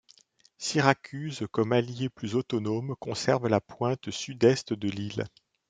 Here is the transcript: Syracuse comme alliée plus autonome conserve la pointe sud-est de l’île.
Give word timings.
Syracuse 0.57 1.45
comme 1.51 1.73
alliée 1.73 2.09
plus 2.09 2.33
autonome 2.33 2.95
conserve 2.99 3.47
la 3.47 3.61
pointe 3.61 4.09
sud-est 4.09 4.73
de 4.73 4.89
l’île. 4.89 5.27